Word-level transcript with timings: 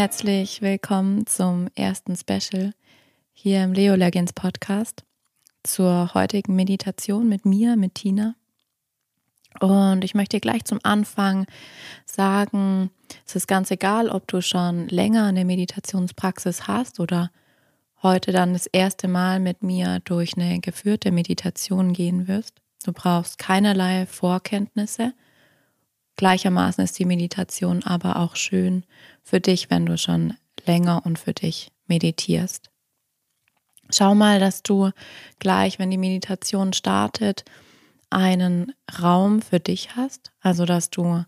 Herzlich 0.00 0.62
willkommen 0.62 1.26
zum 1.26 1.68
ersten 1.74 2.16
Special 2.16 2.72
hier 3.34 3.62
im 3.62 3.74
Leo 3.74 3.96
Legends 3.96 4.32
Podcast 4.32 5.04
zur 5.62 6.14
heutigen 6.14 6.56
Meditation 6.56 7.28
mit 7.28 7.44
mir, 7.44 7.76
mit 7.76 7.96
Tina. 7.96 8.34
Und 9.60 10.02
ich 10.02 10.14
möchte 10.14 10.40
gleich 10.40 10.64
zum 10.64 10.78
Anfang 10.84 11.44
sagen, 12.06 12.88
es 13.26 13.36
ist 13.36 13.46
ganz 13.46 13.70
egal, 13.70 14.08
ob 14.08 14.26
du 14.26 14.40
schon 14.40 14.88
länger 14.88 15.26
eine 15.26 15.44
Meditationspraxis 15.44 16.66
hast 16.66 16.98
oder 16.98 17.30
heute 18.02 18.32
dann 18.32 18.54
das 18.54 18.68
erste 18.68 19.06
Mal 19.06 19.38
mit 19.38 19.62
mir 19.62 20.00
durch 20.06 20.34
eine 20.34 20.60
geführte 20.60 21.12
Meditation 21.12 21.92
gehen 21.92 22.26
wirst. 22.26 22.54
Du 22.86 22.94
brauchst 22.94 23.36
keinerlei 23.36 24.06
Vorkenntnisse. 24.06 25.12
Gleichermaßen 26.20 26.84
ist 26.84 26.98
die 26.98 27.06
Meditation 27.06 27.82
aber 27.82 28.16
auch 28.16 28.36
schön 28.36 28.84
für 29.22 29.40
dich, 29.40 29.70
wenn 29.70 29.86
du 29.86 29.96
schon 29.96 30.34
länger 30.66 31.00
und 31.06 31.18
für 31.18 31.32
dich 31.32 31.72
meditierst. 31.86 32.68
Schau 33.88 34.14
mal, 34.14 34.38
dass 34.38 34.62
du 34.62 34.90
gleich, 35.38 35.78
wenn 35.78 35.90
die 35.90 35.96
Meditation 35.96 36.74
startet, 36.74 37.46
einen 38.10 38.74
Raum 39.00 39.40
für 39.40 39.60
dich 39.60 39.96
hast, 39.96 40.30
also 40.42 40.66
dass 40.66 40.90
du 40.90 41.24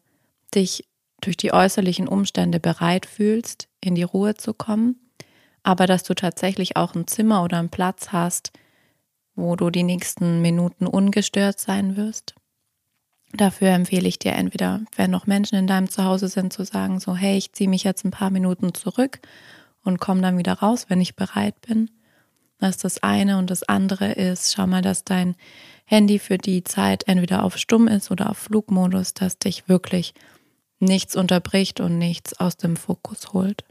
dich 0.55 0.87
durch 1.23 1.39
die 1.39 1.55
äußerlichen 1.55 2.07
Umstände 2.07 2.61
bereit 2.61 3.07
fühlst, 3.07 3.69
in 3.81 3.95
die 3.95 4.03
Ruhe 4.03 4.35
zu 4.35 4.53
kommen, 4.53 4.97
aber 5.63 5.87
dass 5.87 6.03
du 6.03 6.13
tatsächlich 6.13 6.77
auch 6.77 6.95
ein 6.95 7.07
Zimmer 7.07 7.43
oder 7.43 7.61
einen 7.61 7.71
Platz 7.71 8.13
hast, 8.13 8.53
wo 9.37 9.57
du 9.57 9.71
die 9.71 9.85
nächsten 9.85 10.43
Minuten 10.43 10.87
ungestört 10.87 11.59
sein 11.59 11.97
wirst. 11.97 12.35
Dafür 13.35 13.69
empfehle 13.69 14.09
ich 14.09 14.19
dir 14.19 14.33
entweder, 14.33 14.81
wenn 14.97 15.11
noch 15.11 15.27
Menschen 15.27 15.57
in 15.57 15.67
deinem 15.67 15.89
Zuhause 15.89 16.29
sind, 16.29 16.53
zu 16.53 16.65
sagen, 16.65 17.01
so, 17.01 17.17
hey, 17.17 17.39
ich 17.39 17.53
ziehe 17.53 17.71
mich 17.71 17.83
jetzt 17.83 18.05
ein 18.05 18.11
paar 18.11 18.31
Minuten 18.31 18.75
zurück 18.75 19.21
und 19.83 20.01
komme 20.01 20.21
dann 20.21 20.37
wieder 20.37 20.55
raus, 20.55 20.87
wenn 20.89 21.01
ich 21.01 21.17
bereit 21.17 21.61
bin. 21.63 21.91
Das 22.59 22.77
ist 22.77 22.85
das 22.85 23.03
eine. 23.03 23.39
Und 23.39 23.51
das 23.51 23.63
andere 23.63 24.13
ist, 24.13 24.55
schau 24.55 24.67
mal, 24.67 24.83
dass 24.83 25.05
dein 25.05 25.35
Handy 25.85 26.19
für 26.19 26.39
die 26.39 26.63
Zeit 26.63 27.09
entweder 27.09 27.43
auf 27.43 27.57
Stumm 27.57 27.89
ist 27.89 28.11
oder 28.11 28.31
auf 28.31 28.39
Flugmodus, 28.39 29.15
dass 29.15 29.39
dich 29.39 29.69
wirklich 29.69 30.15
nichts 30.79 31.17
unterbricht 31.17 31.81
und 31.81 31.99
nichts 31.99 32.39
aus 32.39 32.57
dem 32.57 32.77
Fokus 32.77 33.33
holt. 33.33 33.65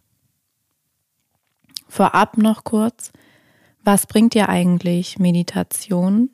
Vorab 1.88 2.38
noch 2.38 2.64
kurz, 2.64 3.12
was 3.84 4.08
bringt 4.08 4.34
dir 4.34 4.50
eigentlich 4.50 5.20
Meditation? 5.20 6.30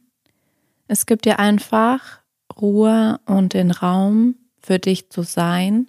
Es 0.88 1.05
gibt 1.05 1.25
dir 1.25 1.39
einfach 1.39 2.22
Ruhe 2.61 3.19
und 3.25 3.53
den 3.53 3.72
Raum 3.72 4.36
für 4.61 4.80
dich 4.80 5.09
zu 5.09 5.23
sein 5.23 5.88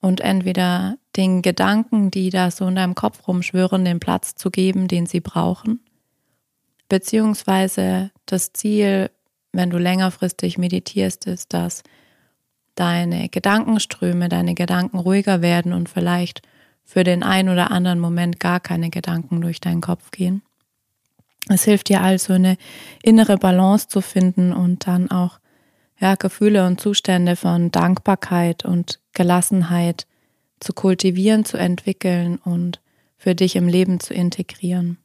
und 0.00 0.20
entweder 0.20 0.96
den 1.16 1.42
Gedanken, 1.42 2.10
die 2.10 2.30
da 2.30 2.50
so 2.50 2.66
in 2.66 2.76
deinem 2.76 2.94
Kopf 2.94 3.26
rumschwören, 3.26 3.84
den 3.84 4.00
Platz 4.00 4.34
zu 4.34 4.50
geben, 4.50 4.88
den 4.88 5.06
sie 5.06 5.20
brauchen, 5.20 5.80
beziehungsweise 6.88 8.10
das 8.26 8.52
Ziel, 8.52 9.10
wenn 9.52 9.70
du 9.70 9.78
längerfristig 9.78 10.58
meditierst, 10.58 11.26
ist, 11.26 11.52
dass 11.52 11.82
deine 12.74 13.28
Gedankenströme, 13.28 14.28
deine 14.28 14.54
Gedanken 14.54 14.98
ruhiger 14.98 15.42
werden 15.42 15.72
und 15.72 15.88
vielleicht 15.88 16.42
für 16.84 17.04
den 17.04 17.22
einen 17.22 17.48
oder 17.48 17.70
anderen 17.70 18.00
Moment 18.00 18.40
gar 18.40 18.60
keine 18.60 18.90
Gedanken 18.90 19.40
durch 19.40 19.60
deinen 19.60 19.80
Kopf 19.80 20.10
gehen. 20.10 20.42
Es 21.48 21.64
hilft 21.64 21.88
dir 21.88 22.00
also 22.00 22.32
eine 22.34 22.56
innere 23.02 23.36
Balance 23.36 23.88
zu 23.88 24.00
finden 24.00 24.52
und 24.52 24.86
dann 24.86 25.10
auch 25.10 25.40
ja, 26.00 26.14
Gefühle 26.14 26.66
und 26.66 26.80
Zustände 26.80 27.36
von 27.36 27.70
Dankbarkeit 27.70 28.64
und 28.64 29.00
Gelassenheit 29.12 30.06
zu 30.58 30.72
kultivieren, 30.72 31.44
zu 31.44 31.56
entwickeln 31.56 32.38
und 32.38 32.80
für 33.16 33.34
dich 33.34 33.56
im 33.56 33.68
Leben 33.68 34.00
zu 34.00 34.14
integrieren. 34.14 34.98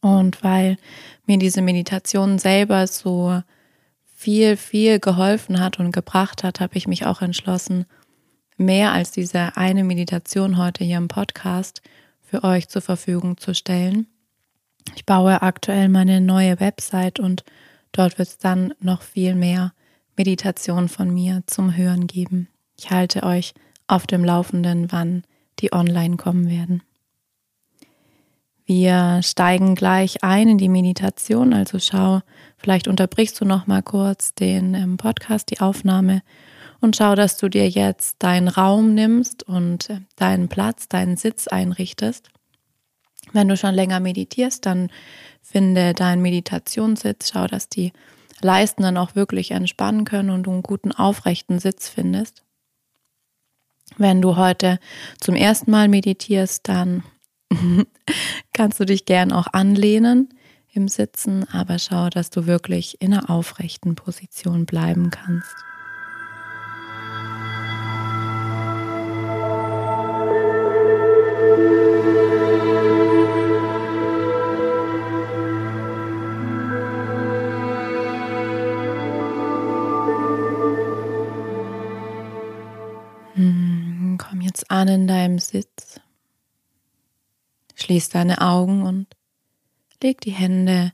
Und 0.00 0.42
weil 0.42 0.78
mir 1.26 1.38
diese 1.38 1.62
Meditation 1.62 2.38
selber 2.38 2.86
so 2.86 3.42
viel, 4.16 4.56
viel 4.56 4.98
geholfen 4.98 5.60
hat 5.60 5.78
und 5.78 5.92
gebracht 5.92 6.42
hat, 6.42 6.60
habe 6.60 6.76
ich 6.76 6.88
mich 6.88 7.06
auch 7.06 7.22
entschlossen, 7.22 7.86
mehr 8.56 8.92
als 8.92 9.12
diese 9.12 9.56
eine 9.56 9.84
Meditation 9.84 10.58
heute 10.58 10.84
hier 10.84 10.98
im 10.98 11.08
Podcast 11.08 11.82
für 12.20 12.44
euch 12.44 12.68
zur 12.68 12.82
Verfügung 12.82 13.36
zu 13.36 13.54
stellen. 13.54 14.06
Ich 14.96 15.06
baue 15.06 15.42
aktuell 15.42 15.88
meine 15.88 16.20
neue 16.20 16.58
Website 16.60 17.20
und 17.20 17.44
Dort 17.92 18.18
wird 18.18 18.28
es 18.28 18.38
dann 18.38 18.74
noch 18.80 19.02
viel 19.02 19.34
mehr 19.34 19.72
Meditation 20.16 20.88
von 20.88 21.12
mir 21.12 21.42
zum 21.46 21.76
Hören 21.76 22.06
geben. 22.06 22.48
Ich 22.76 22.90
halte 22.90 23.22
euch 23.22 23.54
auf 23.86 24.06
dem 24.06 24.24
Laufenden, 24.24 24.92
wann 24.92 25.24
die 25.58 25.72
online 25.72 26.16
kommen 26.16 26.48
werden. 26.48 26.82
Wir 28.64 29.20
steigen 29.24 29.74
gleich 29.74 30.22
ein 30.22 30.48
in 30.48 30.58
die 30.58 30.68
Meditation, 30.68 31.52
also 31.52 31.80
schau, 31.80 32.20
vielleicht 32.56 32.86
unterbrichst 32.86 33.40
du 33.40 33.44
noch 33.44 33.66
mal 33.66 33.82
kurz 33.82 34.32
den 34.32 34.74
ähm, 34.74 34.96
Podcast, 34.96 35.50
die 35.50 35.60
Aufnahme 35.60 36.22
und 36.80 36.94
schau, 36.94 37.16
dass 37.16 37.36
du 37.36 37.48
dir 37.48 37.68
jetzt 37.68 38.22
deinen 38.22 38.46
Raum 38.46 38.94
nimmst 38.94 39.42
und 39.42 39.90
äh, 39.90 40.00
deinen 40.14 40.48
Platz, 40.48 40.88
deinen 40.88 41.16
Sitz 41.16 41.48
einrichtest. 41.48 42.30
Wenn 43.32 43.48
du 43.48 43.56
schon 43.56 43.74
länger 43.74 43.98
meditierst, 43.98 44.64
dann 44.66 44.90
Finde 45.42 45.94
deinen 45.94 46.22
Meditationssitz, 46.22 47.30
schau, 47.32 47.46
dass 47.46 47.68
die 47.68 47.92
Leisten 48.40 48.82
dann 48.82 48.96
auch 48.96 49.14
wirklich 49.14 49.50
entspannen 49.50 50.04
können 50.04 50.30
und 50.30 50.44
du 50.44 50.50
einen 50.50 50.62
guten 50.62 50.92
aufrechten 50.92 51.58
Sitz 51.58 51.88
findest. 51.88 52.44
Wenn 53.98 54.22
du 54.22 54.36
heute 54.36 54.78
zum 55.20 55.34
ersten 55.34 55.70
Mal 55.70 55.88
meditierst, 55.88 56.68
dann 56.68 57.02
kannst 58.52 58.80
du 58.80 58.84
dich 58.86 59.04
gern 59.04 59.32
auch 59.32 59.48
anlehnen 59.52 60.32
im 60.72 60.88
Sitzen, 60.88 61.48
aber 61.52 61.78
schau, 61.78 62.08
dass 62.08 62.30
du 62.30 62.46
wirklich 62.46 63.00
in 63.00 63.12
einer 63.12 63.28
aufrechten 63.28 63.96
Position 63.96 64.66
bleiben 64.66 65.10
kannst. 65.10 65.54
An 84.70 84.88
in 84.88 85.06
deinem 85.06 85.38
Sitz. 85.38 86.00
Schließ 87.74 88.10
deine 88.10 88.40
Augen 88.40 88.82
und 88.82 89.06
leg 90.02 90.20
die 90.20 90.32
Hände 90.32 90.92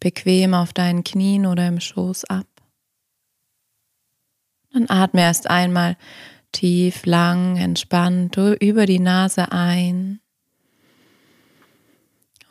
bequem 0.00 0.54
auf 0.54 0.72
deinen 0.72 1.04
Knien 1.04 1.46
oder 1.46 1.66
im 1.68 1.80
Schoß 1.80 2.24
ab. 2.24 2.46
Dann 4.72 4.88
atme 4.88 5.22
erst 5.22 5.48
einmal 5.48 5.96
tief, 6.52 7.06
lang, 7.06 7.56
entspannt 7.56 8.36
über 8.36 8.86
die 8.86 9.00
Nase 9.00 9.52
ein 9.52 10.20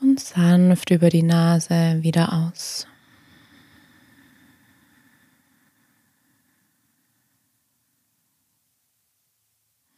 und 0.02 0.20
sanft 0.20 0.92
über 0.92 1.10
die 1.10 1.24
Nase 1.24 1.98
wieder 2.02 2.34
aus. 2.34 2.88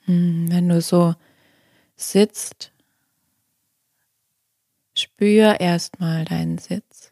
Wenn 0.07 0.69
du 0.69 0.81
so 0.81 1.16
sitzt, 1.96 2.72
spür 4.93 5.59
erstmal 5.59 6.25
deinen 6.25 6.57
Sitz. 6.57 7.11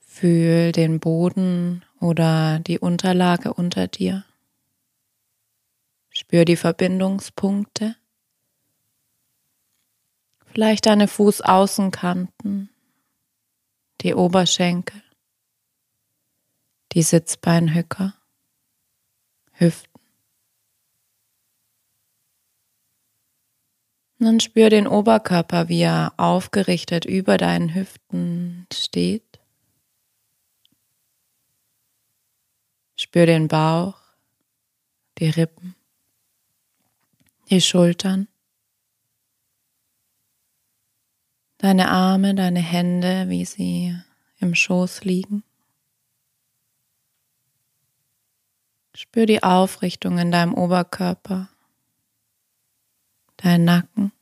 Fühl 0.00 0.72
den 0.72 0.98
Boden 0.98 1.84
oder 2.00 2.58
die 2.58 2.78
Unterlage 2.78 3.54
unter 3.54 3.86
dir. 3.86 4.24
Spür 6.10 6.44
die 6.44 6.56
Verbindungspunkte. 6.56 7.94
Vielleicht 10.46 10.86
deine 10.86 11.06
Fußaußenkanten, 11.06 12.70
die 14.00 14.14
Oberschenkel, 14.14 15.00
die 16.92 17.02
Sitzbeinhöcker, 17.02 18.14
Hüften. 19.52 19.87
Und 24.18 24.26
dann 24.26 24.40
spür 24.40 24.68
den 24.68 24.88
Oberkörper, 24.88 25.68
wie 25.68 25.82
er 25.82 26.12
aufgerichtet 26.16 27.04
über 27.04 27.36
deinen 27.36 27.74
Hüften 27.74 28.66
steht. 28.72 29.38
Spür 32.96 33.26
den 33.26 33.46
Bauch, 33.46 34.00
die 35.18 35.30
Rippen, 35.30 35.76
die 37.48 37.60
Schultern, 37.60 38.26
deine 41.58 41.88
Arme, 41.88 42.34
deine 42.34 42.60
Hände, 42.60 43.28
wie 43.28 43.44
sie 43.44 43.96
im 44.40 44.56
Schoß 44.56 45.04
liegen. 45.04 45.44
Spür 48.94 49.26
die 49.26 49.44
Aufrichtung 49.44 50.18
in 50.18 50.32
deinem 50.32 50.54
Oberkörper, 50.54 51.48
dein 53.38 53.64
Nacken, 53.64 54.12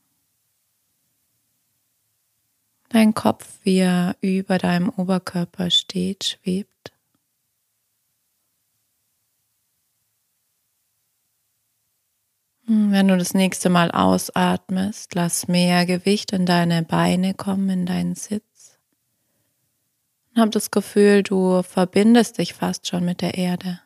dein 2.88 3.12
Kopf, 3.14 3.58
wie 3.64 3.78
er 3.78 4.16
über 4.20 4.58
deinem 4.58 4.88
Oberkörper 4.88 5.70
steht, 5.70 6.24
schwebt. 6.24 6.70
Hm, 12.66 12.90
wenn 12.90 13.08
du 13.08 13.16
das 13.16 13.32
nächste 13.32 13.68
Mal 13.70 13.90
ausatmest, 13.90 15.14
lass 15.14 15.46
mehr 15.46 15.86
Gewicht 15.86 16.32
in 16.32 16.46
deine 16.46 16.82
Beine 16.82 17.34
kommen, 17.34 17.68
in 17.70 17.86
deinen 17.86 18.14
Sitz. 18.14 18.78
Und 20.34 20.42
hab 20.42 20.50
das 20.50 20.70
Gefühl, 20.70 21.22
du 21.22 21.62
verbindest 21.62 22.38
dich 22.38 22.54
fast 22.54 22.86
schon 22.86 23.04
mit 23.04 23.20
der 23.22 23.34
Erde. 23.34 23.80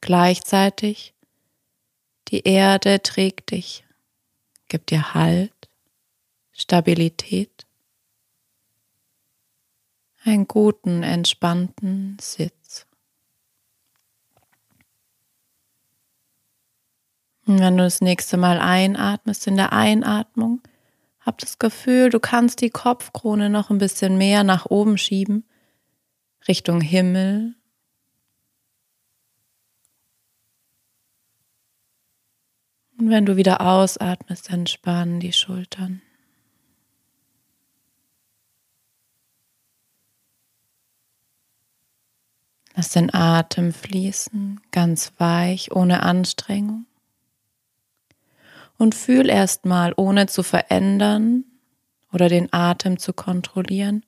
Gleichzeitig, 0.00 1.11
die 2.32 2.48
Erde 2.48 3.00
trägt 3.02 3.50
dich, 3.50 3.84
gibt 4.68 4.90
dir 4.90 5.14
Halt, 5.14 5.52
Stabilität, 6.50 7.66
einen 10.24 10.48
guten, 10.48 11.02
entspannten 11.02 12.16
Sitz. 12.20 12.86
Und 17.46 17.60
wenn 17.60 17.76
du 17.76 17.82
das 17.84 18.00
nächste 18.00 18.36
Mal 18.36 18.60
einatmest 18.60 19.46
in 19.46 19.56
der 19.56 19.72
Einatmung, 19.72 20.62
hab 21.20 21.38
das 21.38 21.58
Gefühl, 21.58 22.08
du 22.08 22.18
kannst 22.18 22.60
die 22.62 22.70
Kopfkrone 22.70 23.50
noch 23.50 23.68
ein 23.68 23.78
bisschen 23.78 24.16
mehr 24.16 24.42
nach 24.42 24.66
oben 24.66 24.96
schieben, 24.96 25.44
Richtung 26.48 26.80
Himmel. 26.80 27.54
Und 33.02 33.10
wenn 33.10 33.26
du 33.26 33.36
wieder 33.36 33.60
ausatmest, 33.60 34.48
entspannen 34.50 35.18
die 35.18 35.32
Schultern. 35.32 36.02
Lass 42.76 42.90
den 42.90 43.12
Atem 43.12 43.72
fließen, 43.72 44.60
ganz 44.70 45.14
weich, 45.18 45.72
ohne 45.72 46.04
Anstrengung 46.04 46.86
und 48.78 48.94
fühl 48.94 49.28
erstmal, 49.28 49.94
ohne 49.96 50.28
zu 50.28 50.44
verändern 50.44 51.42
oder 52.12 52.28
den 52.28 52.52
Atem 52.52 53.00
zu 53.00 53.12
kontrollieren, 53.12 54.06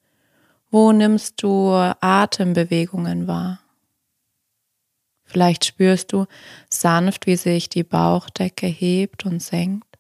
wo 0.71 0.93
nimmst 0.93 1.43
du 1.43 1.73
Atembewegungen 1.73 3.27
wahr? 3.27 3.64
Vielleicht 5.35 5.65
spürst 5.65 6.13
du 6.13 6.27
sanft, 6.71 7.27
wie 7.27 7.35
sich 7.35 7.69
die 7.69 7.83
Bauchdecke 7.83 8.69
hebt 8.69 9.27
und 9.27 9.43
senkt. 9.43 9.99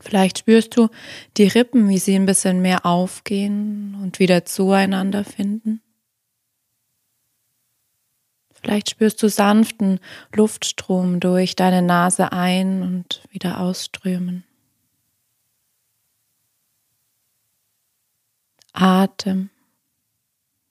Vielleicht 0.00 0.38
spürst 0.38 0.76
du 0.76 0.88
die 1.36 1.46
Rippen, 1.46 1.88
wie 1.88 1.98
sie 1.98 2.16
ein 2.16 2.26
bisschen 2.26 2.60
mehr 2.60 2.84
aufgehen 2.84 3.96
und 4.02 4.18
wieder 4.18 4.44
zueinander 4.44 5.22
finden. 5.22 5.80
Vielleicht 8.50 8.90
spürst 8.90 9.22
du 9.22 9.28
sanften 9.28 10.00
Luftstrom 10.34 11.20
durch 11.20 11.54
deine 11.54 11.80
Nase 11.80 12.32
ein 12.32 12.82
und 12.82 13.22
wieder 13.30 13.60
ausströmen. 13.60 14.42
Atem, 18.72 19.50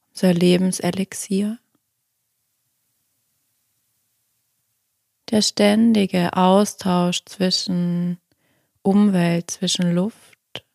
unser 0.10 0.34
Lebenselixier. 0.34 1.58
Der 5.30 5.42
ständige 5.42 6.38
Austausch 6.38 7.26
zwischen 7.26 8.18
Umwelt, 8.82 9.52
zwischen 9.52 9.94
Luft 9.94 10.66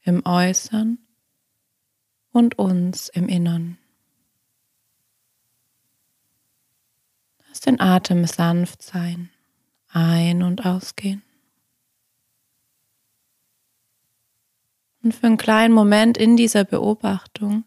im 0.00 0.24
Äußern 0.24 0.98
und 2.32 2.58
uns 2.58 3.10
im 3.10 3.28
Innern. 3.28 3.76
Lass 7.48 7.60
den 7.60 7.80
Atem 7.80 8.24
sanft 8.24 8.82
sein, 8.82 9.28
ein- 9.88 10.42
und 10.42 10.64
ausgehen. 10.64 11.22
Und 15.02 15.14
für 15.14 15.26
einen 15.26 15.36
kleinen 15.36 15.74
Moment 15.74 16.16
in 16.16 16.36
dieser 16.36 16.64
Beobachtung 16.64 17.64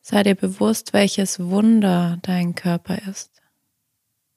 sei 0.00 0.22
dir 0.24 0.34
bewusst, 0.34 0.92
welches 0.92 1.38
Wunder 1.38 2.18
dein 2.22 2.54
Körper 2.54 2.98
ist. 3.08 3.29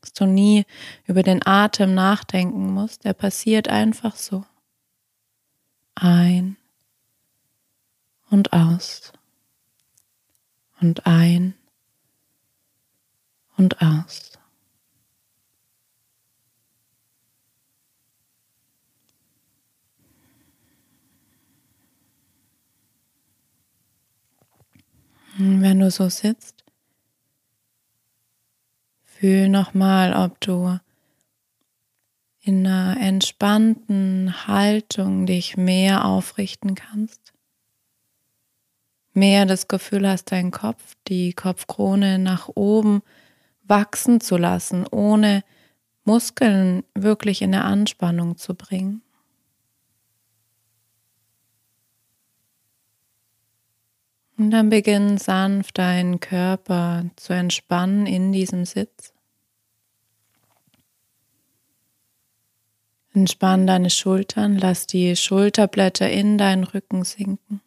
Dass 0.04 0.12
du 0.12 0.26
nie 0.26 0.66
über 1.06 1.24
den 1.24 1.48
Atem 1.48 1.94
nachdenken 1.94 2.74
musst, 2.74 3.06
der 3.06 3.14
passiert 3.14 3.70
einfach 3.70 4.18
so. 4.18 4.44
Ein 5.96 6.58
und 8.30 8.52
aus 8.52 9.14
und 10.82 11.08
ein 11.08 11.54
und 13.56 13.82
aus. 13.82 14.34
Wenn 25.38 25.80
du 25.80 25.90
so 25.90 26.10
sitzt, 26.10 26.63
fühl 29.24 29.48
nochmal, 29.48 30.14
ob 30.14 30.38
du 30.42 30.80
in 32.42 32.68
einer 32.68 33.00
entspannten 33.00 34.48
Haltung 34.48 35.26
dich 35.26 35.56
mehr 35.56 36.04
aufrichten 36.04 36.76
kannst. 36.76 37.32
Mehr 39.14 39.46
das 39.46 39.70
Gefühl 39.70 40.10
hast, 40.10 40.34
dein 40.34 40.52
Kopf, 40.52 40.96
die 41.08 41.32
Kopfkrone 41.32 42.20
nach 42.20 42.50
oben 42.54 43.02
wachsen 43.64 44.20
zu 44.20 44.36
lassen, 44.36 44.86
ohne 44.92 45.46
Muskeln 46.04 46.84
wirklich 46.94 47.42
in 47.42 47.56
eine 47.56 47.64
Anspannung 47.64 48.36
zu 48.36 48.56
bringen. 48.56 49.04
Und 54.38 54.52
dann 54.52 54.70
beginn 54.70 55.18
sanft 55.18 55.78
deinen 55.78 56.20
Körper 56.20 57.06
zu 57.16 57.32
entspannen 57.32 58.06
in 58.06 58.34
diesem 58.34 58.66
Sitz. 58.66 59.13
Entspann 63.14 63.68
deine 63.68 63.90
Schultern, 63.90 64.58
lass 64.58 64.88
die 64.88 65.16
Schulterblätter 65.16 66.10
in 66.10 66.38
deinen 66.38 66.64
Rücken 66.64 67.04
sinken. 67.04 67.62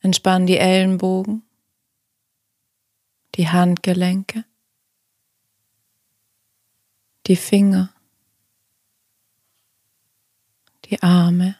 Entspann 0.00 0.46
die 0.46 0.58
Ellenbogen 0.58 1.44
die 3.36 3.48
Handgelenke, 3.48 4.44
die 7.26 7.36
Finger, 7.36 7.92
die 10.84 11.02
Arme, 11.02 11.56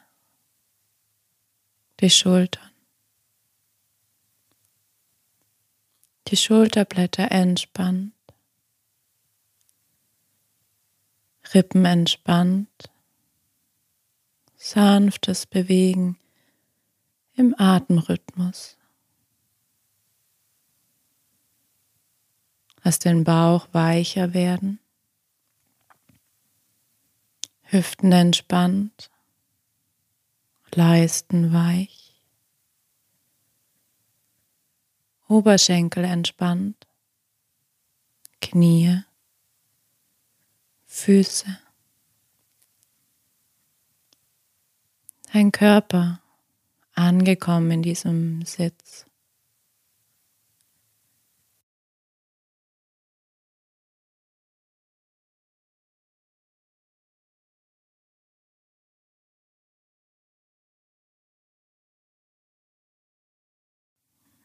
die 2.00 2.10
Schultern, 2.10 2.70
die 6.28 6.36
Schulterblätter 6.36 7.32
entspannt, 7.32 8.13
Rippen 11.54 11.84
entspannt, 11.84 12.90
sanftes 14.56 15.46
Bewegen 15.46 16.18
im 17.36 17.54
Atemrhythmus. 17.56 18.76
Lass 22.82 22.98
den 22.98 23.22
Bauch 23.22 23.68
weicher 23.72 24.34
werden. 24.34 24.80
Hüften 27.62 28.10
entspannt. 28.10 29.10
Leisten 30.74 31.52
weich. 31.52 32.20
Oberschenkel 35.28 36.04
entspannt. 36.04 36.86
Knie. 38.40 39.04
Füße. 40.96 41.58
Dein 45.32 45.50
Körper 45.50 46.20
angekommen 46.94 47.72
in 47.72 47.82
diesem 47.82 48.42
Sitz. 48.46 49.04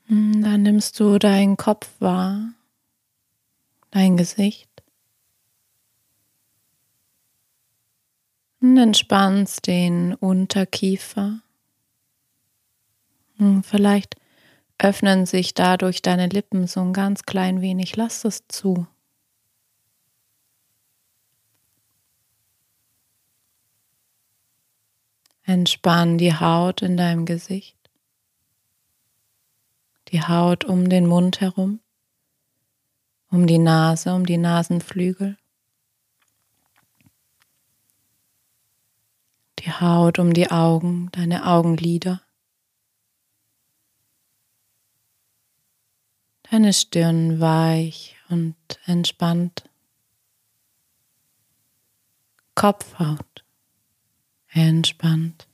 Dann 0.08 0.64
nimmst 0.64 1.00
du 1.00 1.20
deinen 1.20 1.58
Kopf 1.58 1.90
wahr, 2.00 2.54
dein 3.92 4.18
Gesicht. 4.18 4.69
Und 8.62 8.78
entspannst 8.78 9.68
den 9.68 10.14
Unterkiefer. 10.16 11.40
Hm, 13.38 13.64
vielleicht 13.64 14.16
öffnen 14.78 15.26
sich 15.26 15.54
dadurch 15.54 16.02
deine 16.02 16.28
Lippen 16.28 16.68
so 16.68 16.82
ein 16.82 16.94
ganz 16.94 17.24
klein 17.24 17.62
wenig. 17.62 17.96
Lass 17.96 18.26
es 18.26 18.44
zu. 18.48 18.88
Entspann 25.44 26.18
die 26.18 26.34
Haut 26.36 26.82
in 26.82 26.96
deinem 26.96 27.26
Gesicht, 27.26 27.76
die 30.10 30.22
Haut 30.22 30.64
um 30.64 30.90
den 30.90 31.08
Mund 31.08 31.42
herum, 31.42 31.80
um 33.32 33.48
die 33.48 33.58
Nase, 33.58 34.14
um 34.14 34.28
die 34.28 34.38
Nasenflügel. 34.38 35.38
Die 39.60 39.72
Haut 39.72 40.20
um 40.20 40.34
die 40.34 40.52
Augen, 40.52 41.10
deine 41.12 41.46
Augenlider, 41.46 42.22
deine 46.50 46.74
Stirn 46.74 47.40
weich 47.40 48.16
und 48.30 48.56
entspannt, 48.86 49.70
Kopfhaut 52.56 53.44
entspannt. 54.50 55.48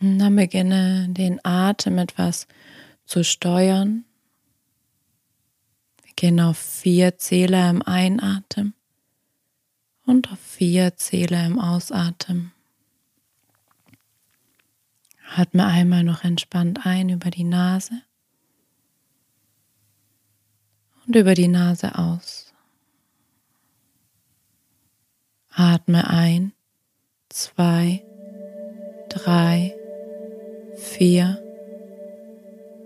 Und 0.00 0.20
dann 0.20 0.36
beginne 0.36 1.08
den 1.08 1.44
Atem 1.44 1.98
etwas 1.98 2.46
zu 3.08 3.24
steuern. 3.24 4.04
Wir 6.04 6.12
gehen 6.14 6.40
auf 6.40 6.58
vier 6.58 7.16
Zähler 7.16 7.70
im 7.70 7.80
Einatmen 7.80 8.74
und 10.04 10.30
auf 10.30 10.38
vier 10.38 10.94
Zähler 10.96 11.46
im 11.46 11.58
Ausatmen. 11.58 12.52
Atme 15.34 15.64
einmal 15.66 16.04
noch 16.04 16.22
entspannt 16.22 16.84
ein 16.84 17.08
über 17.08 17.30
die 17.30 17.44
Nase 17.44 18.02
und 21.06 21.16
über 21.16 21.34
die 21.34 21.48
Nase 21.48 21.96
aus. 21.98 22.52
Atme 25.50 26.08
ein, 26.08 26.52
zwei, 27.30 28.04
drei, 29.08 29.74
vier, 30.76 31.42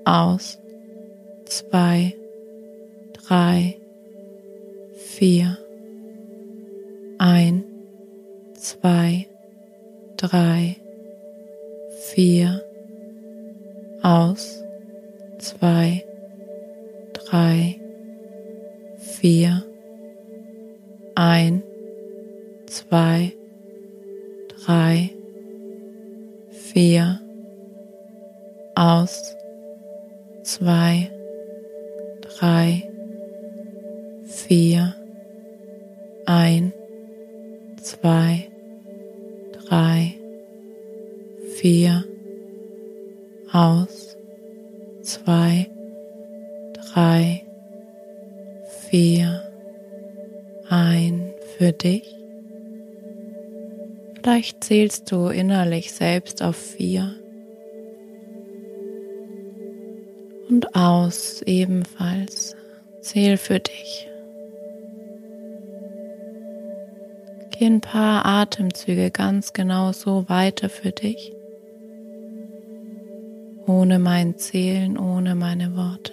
aus. 0.04 0.58
Zwei, 1.44 2.14
drei, 3.12 3.76
vier. 4.96 5.58
Ein, 7.18 7.64
zwei, 8.54 9.26
drei, 10.16 10.76
vier. 12.14 12.64
Aus. 14.02 14.62
Zwei, 15.38 16.04
drei, 17.12 17.80
vier. 18.98 19.64
Ein, 21.14 21.62
zwei, 22.66 23.32
drei, 24.48 25.10
vier. 26.50 27.20
Aus 28.74 29.36
zwei, 30.42 31.10
drei, 32.20 32.88
vier, 34.24 34.94
ein, 36.26 36.72
zwei, 37.80 38.48
drei, 39.52 40.14
vier, 41.60 42.04
aus, 43.52 44.16
zwei, 45.02 45.70
drei, 46.74 47.44
vier, 48.88 49.42
ein 50.68 51.34
für 51.56 51.72
dich. 51.72 52.16
Vielleicht 54.14 54.64
zählst 54.64 55.10
du 55.10 55.28
innerlich 55.28 55.92
selbst 55.92 56.42
auf 56.42 56.56
vier. 56.56 57.14
Und 60.52 60.76
aus 60.76 61.40
ebenfalls. 61.46 62.54
Zähl 63.00 63.38
für 63.38 63.58
dich. 63.58 64.06
Geh 67.50 67.66
ein 67.66 67.80
paar 67.80 68.26
Atemzüge 68.26 69.10
ganz 69.10 69.54
genau 69.54 69.92
so 69.92 70.28
weiter 70.28 70.68
für 70.68 70.90
dich. 70.90 71.32
Ohne 73.66 73.98
mein 73.98 74.36
Zählen, 74.36 74.98
ohne 74.98 75.34
meine 75.34 75.74
Worte. 75.74 76.12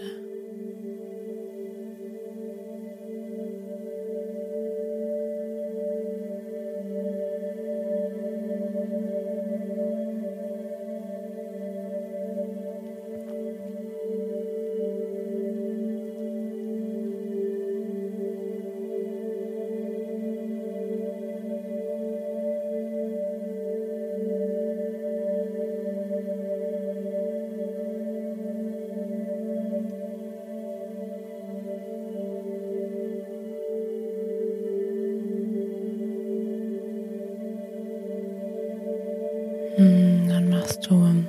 Dann 39.78 40.50
machst 40.50 40.90
du 40.90 41.26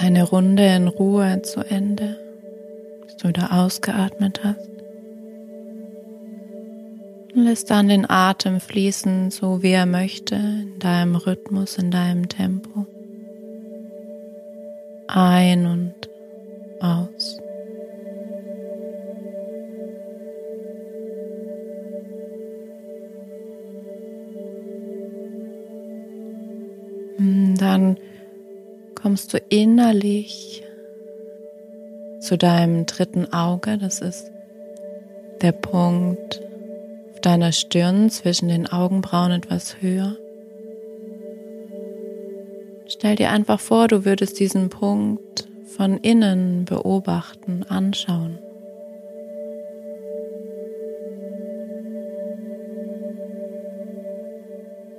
deine 0.00 0.24
Runde 0.24 0.66
in 0.66 0.88
Ruhe 0.88 1.42
zu 1.42 1.60
Ende, 1.60 2.16
bis 3.04 3.16
du 3.16 3.28
wieder 3.28 3.52
ausgeatmet 3.52 4.40
hast. 4.44 4.68
Und 7.34 7.44
lässt 7.44 7.70
dann 7.70 7.88
den 7.88 8.08
Atem 8.08 8.60
fließen, 8.60 9.30
so 9.30 9.62
wie 9.62 9.72
er 9.72 9.86
möchte, 9.86 10.34
in 10.34 10.78
deinem 10.78 11.16
Rhythmus, 11.16 11.78
in 11.78 11.90
deinem 11.90 12.28
Tempo. 12.28 12.86
Ein 15.08 15.66
und 15.66 15.94
aus. 16.80 17.38
Dann 27.58 27.98
kommst 28.94 29.32
du 29.32 29.38
innerlich 29.48 30.62
zu 32.20 32.36
deinem 32.36 32.86
dritten 32.86 33.32
Auge. 33.32 33.78
Das 33.78 34.00
ist 34.00 34.30
der 35.40 35.52
Punkt 35.52 36.40
auf 37.12 37.20
deiner 37.20 37.52
Stirn 37.52 38.10
zwischen 38.10 38.48
den 38.48 38.66
Augenbrauen 38.66 39.32
etwas 39.32 39.80
höher. 39.80 40.16
Stell 42.86 43.16
dir 43.16 43.30
einfach 43.30 43.60
vor, 43.60 43.86
du 43.86 44.04
würdest 44.04 44.40
diesen 44.40 44.70
Punkt 44.70 45.46
von 45.76 45.98
innen 45.98 46.64
beobachten, 46.64 47.64
anschauen. 47.68 48.38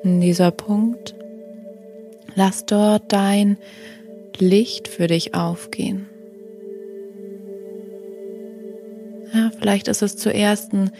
In 0.03 0.21
dieser 0.21 0.51
Punkt 0.51 1.13
Lass 2.35 2.65
dort 2.65 3.11
dein 3.11 3.57
Licht 4.37 4.87
für 4.87 5.07
dich 5.07 5.33
aufgehen. 5.33 6.07
Ja, 9.33 9.51
vielleicht 9.57 9.87
ist 9.87 10.01
es 10.01 10.17
zuerst 10.17 10.73
ein 10.73 10.91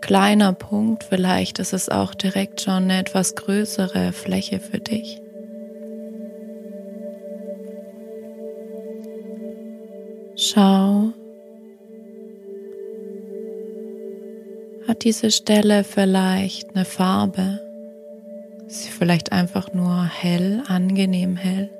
kleiner 0.00 0.52
Punkt, 0.52 1.04
vielleicht 1.04 1.58
ist 1.58 1.72
es 1.72 1.88
auch 1.88 2.14
direkt 2.14 2.60
schon 2.60 2.84
eine 2.84 2.98
etwas 2.98 3.34
größere 3.34 4.12
Fläche 4.12 4.60
für 4.60 4.78
dich. 4.78 5.20
Schau, 10.36 11.12
Hat 14.86 15.02
diese 15.02 15.32
Stelle 15.32 15.82
vielleicht 15.82 16.74
eine 16.74 16.84
Farbe? 16.84 17.65
Ist 18.68 18.82
sie 18.82 18.90
vielleicht 18.90 19.32
einfach 19.32 19.72
nur 19.72 20.04
hell, 20.04 20.62
angenehm 20.66 21.36
hell? 21.36 21.70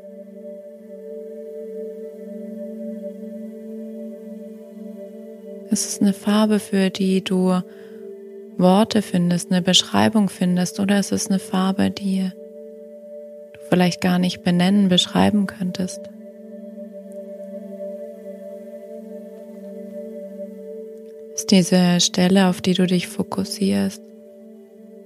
Ist 5.71 5.87
es 5.89 6.01
eine 6.01 6.13
Farbe, 6.13 6.61
für 6.61 6.91
die 6.91 7.23
du 7.23 7.61
Worte 8.57 9.03
findest, 9.03 9.51
eine 9.51 9.63
Beschreibung 9.63 10.29
findest, 10.29 10.81
oder 10.81 10.99
ist 10.99 11.13
es 11.13 11.27
eine 11.27 11.39
Farbe, 11.39 11.91
die 11.91 12.31
du 13.53 13.61
vielleicht 13.69 14.01
gar 14.01 14.19
nicht 14.19 14.43
benennen, 14.43 14.89
beschreiben 14.89 15.47
könntest? 15.47 16.01
Ist 21.35 21.51
diese 21.51 22.01
Stelle, 22.01 22.47
auf 22.47 22.63
die 22.63 22.75
du 22.75 22.87
dich 22.87 23.09
fokussierst, 23.09 24.01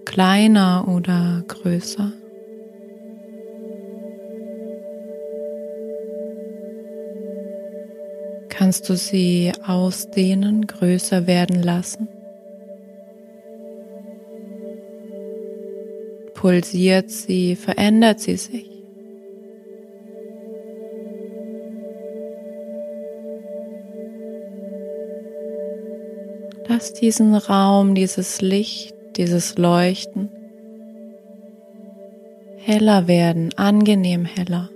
kleiner 0.05 0.87
oder 0.89 1.45
größer? 1.47 2.13
Kannst 8.49 8.89
du 8.89 8.97
sie 8.97 9.53
ausdehnen, 9.67 10.67
größer 10.67 11.27
werden 11.27 11.63
lassen? 11.63 12.09
Pulsiert 16.35 17.11
sie, 17.11 17.57
verändert 17.57 18.21
sie 18.21 18.37
sich? 18.37 18.71
Lass 26.81 26.95
diesen 26.95 27.35
Raum, 27.35 27.95
dieses 27.95 28.41
Licht, 28.41 28.95
dieses 29.21 29.59
Leuchten 29.59 30.31
heller 32.57 33.07
werden, 33.07 33.53
angenehm 33.57 34.25
heller. 34.25 34.71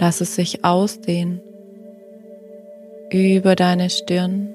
Lass 0.00 0.22
es 0.22 0.34
sich 0.34 0.64
ausdehnen 0.64 1.42
über 3.10 3.54
deine 3.54 3.90
Stirn, 3.90 4.48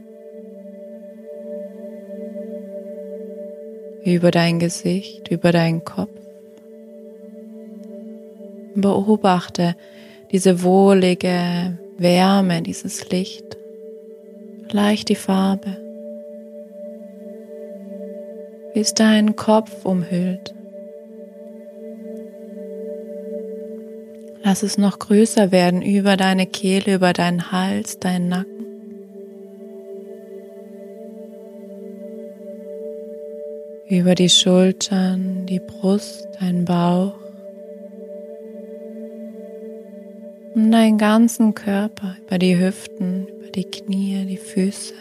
über 4.04 4.32
dein 4.32 4.58
Gesicht, 4.58 5.30
über 5.30 5.52
deinen 5.52 5.86
Kopf. 5.86 6.10
Beobachte 8.74 9.76
diese 10.32 10.64
wohlige 10.64 11.78
Wärme, 12.00 12.64
dieses 12.64 13.08
Licht, 13.12 13.56
vielleicht 14.68 15.10
die 15.10 15.16
Farbe, 15.16 15.87
es 18.78 18.94
deinen 18.94 19.36
Kopf 19.36 19.86
umhüllt. 19.86 20.54
Lass 24.44 24.64
es 24.64 24.78
noch 24.78 25.00
größer 25.00 25.52
werden 25.52 25.82
über 25.82 26.16
deine 26.16 26.46
Kehle, 26.46 26.96
über 26.96 27.12
deinen 27.12 27.52
Hals, 27.52 28.00
deinen 28.00 28.30
Nacken. 28.30 28.66
Über 33.90 34.16
die 34.16 34.30
Schultern, 34.30 35.46
die 35.48 35.60
Brust, 35.60 36.28
dein 36.40 36.66
Bauch. 36.66 37.16
Um 40.56 40.72
deinen 40.72 40.98
ganzen 40.98 41.54
Körper, 41.54 42.16
über 42.26 42.38
die 42.38 42.58
Hüften, 42.58 43.28
über 43.28 43.52
die 43.52 43.66
Knie, 43.66 44.26
die 44.26 44.38
Füße. 44.38 44.94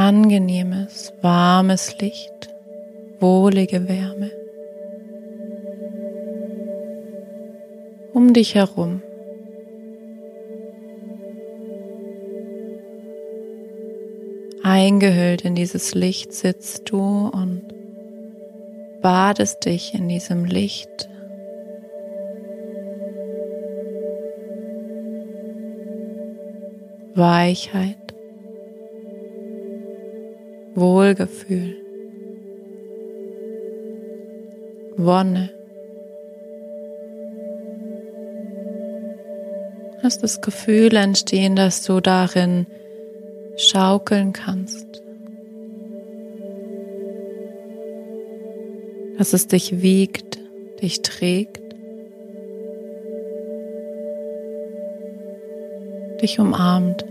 Angenehmes, 0.00 1.12
warmes 1.20 1.98
Licht, 1.98 2.48
wohlige 3.20 3.86
Wärme. 3.86 4.30
um 8.14 8.32
dich 8.32 8.54
herum. 8.54 9.02
Eingehüllt 14.62 15.42
in 15.42 15.54
dieses 15.54 15.94
Licht 15.94 16.32
sitzt 16.32 16.90
du 16.90 17.28
und 17.28 17.62
badest 19.02 19.66
dich 19.66 19.92
in 19.94 20.08
diesem 20.08 20.46
Licht. 20.46 21.10
Weichheit, 27.14 28.14
Wohlgefühl, 30.74 31.76
Wonne. 34.96 35.50
Lass 40.02 40.18
das 40.18 40.40
Gefühl 40.40 40.96
entstehen, 40.96 41.56
dass 41.56 41.82
du 41.82 42.00
darin 42.00 42.66
schaukeln 43.56 44.32
kannst. 44.32 45.02
Dass 49.18 49.34
es 49.34 49.46
dich 49.46 49.82
wiegt, 49.82 50.38
dich 50.80 51.02
trägt, 51.02 51.60
dich 56.22 56.38
umarmt. 56.38 57.04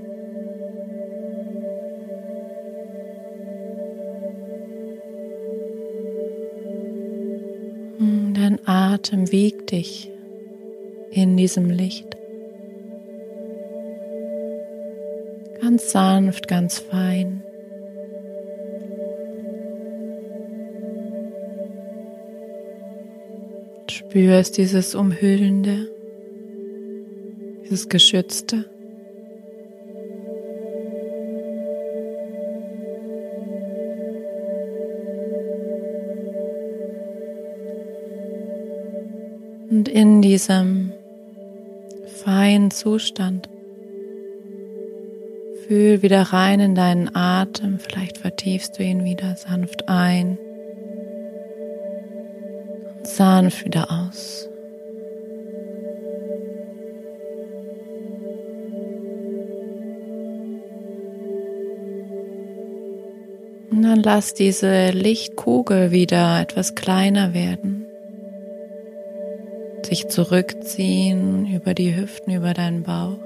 Atem 9.00 9.32
wiegt 9.32 9.72
dich 9.72 10.12
in 11.12 11.38
diesem 11.38 11.70
Licht. 11.70 12.18
Ganz 15.62 15.92
sanft, 15.92 16.50
ganz 16.50 16.80
fein. 16.80 17.42
Spürst 23.90 24.58
dieses 24.58 24.96
Umhüllende, 24.96 25.88
dieses 27.64 27.88
Geschützte. 27.88 28.66
Und 39.70 39.88
in 39.88 40.22
diesem 40.22 40.92
feinen 42.24 42.72
Zustand 42.72 43.50
Fühl 45.70 46.02
wieder 46.02 46.24
rein 46.24 46.60
in 46.60 46.74
deinen 46.74 47.16
Atem. 47.16 47.78
Vielleicht 47.78 48.18
vertiefst 48.18 48.80
du 48.80 48.84
ihn 48.84 49.04
wieder 49.04 49.36
sanft 49.36 49.88
ein 49.88 50.40
und 52.98 53.06
sanft 53.06 53.66
wieder 53.66 53.92
aus. 53.92 54.50
Und 63.70 63.84
dann 63.84 64.02
lass 64.02 64.34
diese 64.34 64.90
Lichtkugel 64.90 65.92
wieder 65.92 66.42
etwas 66.42 66.74
kleiner 66.74 67.36
werden. 67.36 67.79
Sich 69.90 70.08
zurückziehen 70.08 71.54
über 71.54 71.74
die 71.74 71.96
Hüften, 71.96 72.32
über 72.34 72.54
deinen 72.54 72.84
Bauch. 72.84 73.18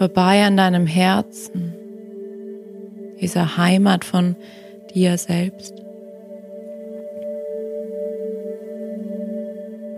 vorbei 0.00 0.46
an 0.46 0.56
deinem 0.56 0.86
Herzen, 0.86 1.74
dieser 3.20 3.58
Heimat 3.58 4.02
von 4.06 4.34
dir 4.94 5.18
selbst. 5.18 5.74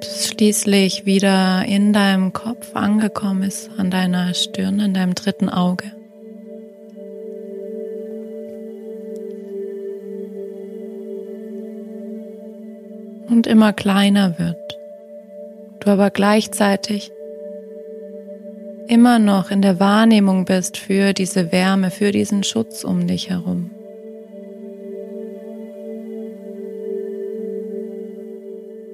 Bis 0.00 0.26
schließlich 0.26 1.06
wieder 1.06 1.64
in 1.66 1.92
deinem 1.92 2.32
Kopf 2.32 2.74
angekommen 2.74 3.44
ist, 3.44 3.70
an 3.76 3.92
deiner 3.92 4.34
Stirn, 4.34 4.80
an 4.80 4.92
deinem 4.92 5.14
dritten 5.14 5.48
Auge. 5.48 6.01
Und 13.42 13.48
immer 13.48 13.72
kleiner 13.72 14.38
wird, 14.38 14.78
du 15.80 15.90
aber 15.90 16.10
gleichzeitig 16.10 17.10
immer 18.86 19.18
noch 19.18 19.50
in 19.50 19.62
der 19.62 19.80
Wahrnehmung 19.80 20.44
bist 20.44 20.76
für 20.76 21.12
diese 21.12 21.50
Wärme, 21.50 21.90
für 21.90 22.12
diesen 22.12 22.44
Schutz 22.44 22.84
um 22.84 23.08
dich 23.08 23.30
herum. 23.30 23.72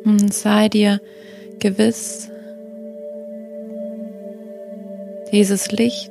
Und 0.06 0.32
sei 0.32 0.70
dir 0.70 1.02
gewiss, 1.58 2.30
Dieses 5.30 5.70
Licht, 5.72 6.10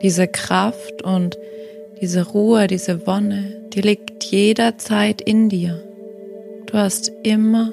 diese 0.00 0.28
Kraft 0.28 1.02
und 1.02 1.36
diese 2.00 2.24
Ruhe, 2.24 2.68
diese 2.68 3.04
Wonne, 3.04 3.60
die 3.72 3.80
liegt 3.80 4.22
jederzeit 4.22 5.20
in 5.20 5.48
dir. 5.48 5.82
Du 6.72 6.78
hast 6.78 7.12
immer 7.22 7.70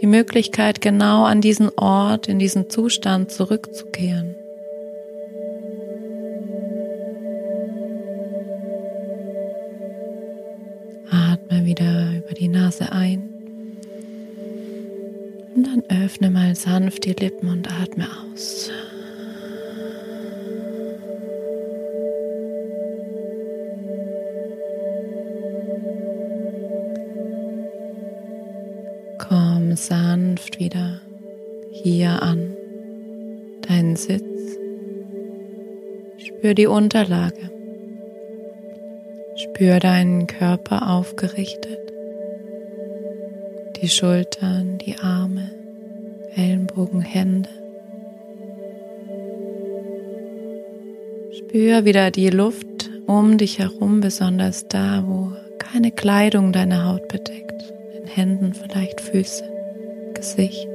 die 0.00 0.06
Möglichkeit, 0.06 0.80
genau 0.80 1.24
an 1.24 1.40
diesen 1.40 1.76
Ort, 1.76 2.28
in 2.28 2.38
diesen 2.38 2.70
Zustand 2.70 3.32
zurückzukehren. 3.32 4.36
Atme 11.10 11.64
wieder 11.64 12.12
über 12.16 12.32
die 12.32 12.46
Nase 12.46 12.92
ein. 12.92 13.28
Und 15.56 15.66
dann 15.66 15.82
öffne 16.04 16.30
mal 16.30 16.54
sanft 16.54 17.06
die 17.06 17.12
Lippen 17.14 17.48
und 17.48 17.68
atme 17.68 18.06
aus. 18.32 18.70
Wieder 30.76 31.00
hier 31.70 32.22
an, 32.22 32.54
deinen 33.66 33.96
Sitz. 33.96 34.22
Spür 36.18 36.54
die 36.54 36.66
Unterlage. 36.66 37.50
Spür 39.36 39.78
deinen 39.80 40.26
Körper 40.26 40.90
aufgerichtet. 40.90 41.78
Die 43.80 43.88
Schultern, 43.88 44.78
die 44.78 44.96
Arme, 44.98 45.50
Ellenbogen, 46.34 47.02
Hände. 47.02 47.50
Spür 51.38 51.84
wieder 51.84 52.10
die 52.10 52.30
Luft 52.30 52.90
um 53.06 53.38
dich 53.38 53.58
herum, 53.58 54.00
besonders 54.00 54.66
da, 54.68 55.04
wo 55.06 55.32
keine 55.58 55.90
Kleidung 55.90 56.52
deine 56.52 56.86
Haut 56.86 57.08
bedeckt. 57.08 57.72
In 58.00 58.08
Händen 58.08 58.54
vielleicht 58.54 59.00
Füße, 59.00 59.44
Gesicht. 60.16 60.68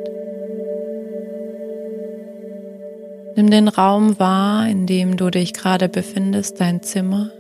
Nimm 3.36 3.50
den 3.50 3.68
Raum 3.68 4.20
wahr, 4.20 4.68
in 4.68 4.86
dem 4.86 5.18
du 5.18 5.30
dich 5.30 5.54
gerade 5.54 5.90
befindest, 5.90 6.60
dein 6.60 6.84
Zimmer. 6.84 7.32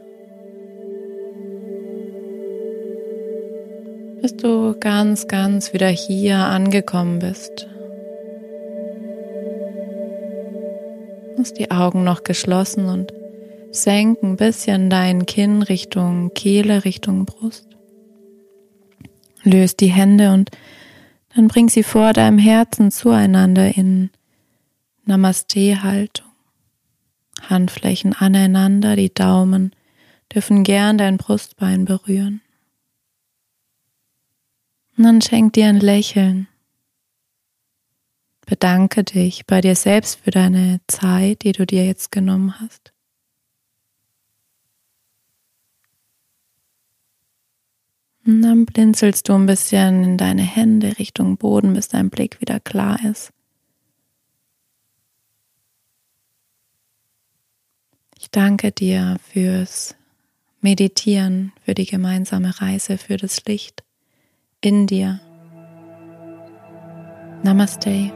Bis 4.21 4.35
du 4.35 4.75
ganz, 4.79 5.27
ganz 5.27 5.73
wieder 5.73 5.89
hier 5.89 6.37
angekommen 6.37 7.19
bist. 7.19 7.67
Lass 11.37 11.53
die 11.53 11.71
Augen 11.71 12.03
noch 12.03 12.23
geschlossen 12.23 12.85
und 12.85 13.13
senk 13.71 14.21
ein 14.21 14.37
bisschen 14.37 14.89
dein 14.89 15.25
Kinn 15.25 15.61
Richtung 15.61 16.33
Kehle, 16.33 16.85
Richtung 16.85 17.25
Brust. 17.25 17.67
Löst 19.43 19.79
die 19.79 19.87
Hände 19.87 20.33
und 20.33 20.51
dann 21.35 21.47
bring 21.47 21.69
sie 21.69 21.83
vor 21.83 22.13
deinem 22.13 22.37
Herzen 22.37 22.91
zueinander 22.91 23.75
in 23.75 24.09
Namaste-Haltung. 25.05 26.27
Handflächen 27.49 28.13
aneinander, 28.13 28.95
die 28.95 29.13
Daumen 29.13 29.73
dürfen 30.33 30.63
gern 30.63 30.97
dein 30.97 31.17
Brustbein 31.17 31.85
berühren. 31.85 32.41
Und 34.97 35.05
dann 35.05 35.21
schenk 35.21 35.53
dir 35.53 35.67
ein 35.67 35.79
Lächeln. 35.79 36.47
Bedanke 38.45 39.03
dich 39.03 39.45
bei 39.45 39.61
dir 39.61 39.75
selbst 39.75 40.19
für 40.23 40.31
deine 40.31 40.81
Zeit, 40.87 41.43
die 41.43 41.53
du 41.53 41.65
dir 41.65 41.85
jetzt 41.85 42.11
genommen 42.11 42.59
hast. 42.59 42.90
Und 48.31 48.43
dann 48.43 48.65
blinzelst 48.65 49.27
du 49.27 49.33
ein 49.33 49.45
bisschen 49.45 50.05
in 50.05 50.17
deine 50.17 50.43
Hände 50.43 50.97
Richtung 50.97 51.35
Boden, 51.35 51.73
bis 51.73 51.89
dein 51.89 52.09
Blick 52.09 52.39
wieder 52.39 52.61
klar 52.61 52.97
ist. 53.03 53.33
Ich 58.17 58.31
danke 58.31 58.71
dir 58.71 59.17
fürs 59.33 59.95
Meditieren, 60.61 61.51
für 61.65 61.73
die 61.73 61.85
gemeinsame 61.85 62.61
Reise, 62.61 62.97
für 62.97 63.17
das 63.17 63.43
Licht 63.47 63.83
in 64.61 64.87
dir. 64.87 65.19
Namaste. 67.43 68.13